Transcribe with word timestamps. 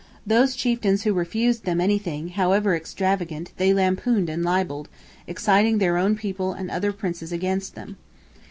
Those 0.25 0.55
chieftains 0.55 1.03
who 1.03 1.13
refused 1.13 1.63
them 1.63 1.79
anything, 1.79 2.29
however 2.29 2.75
extravagant, 2.75 3.51
they 3.57 3.71
lampooned 3.71 4.29
and 4.31 4.41
libelled, 4.43 4.89
exciting 5.27 5.77
their 5.77 5.95
own 5.95 6.15
people 6.15 6.53
and 6.53 6.71
other 6.71 6.91
princes 6.91 7.31
against 7.31 7.75
them. 7.75 7.97